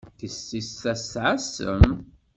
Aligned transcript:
Tissist-a 0.17 0.91
tesɛa 0.99 1.33
ssem? 1.43 1.83